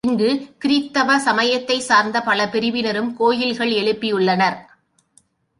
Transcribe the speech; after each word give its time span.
இங்குக் 0.07 0.45
கிருத்தவ 0.65 1.17
சமயத்தைச் 1.17 1.81
சார்ந்த 1.81 2.21
பல 2.21 2.49
பிரிவினரும் 2.49 3.15
கோவில்கள் 3.15 3.71
எழுப்பியுள்ளனர். 3.71 4.57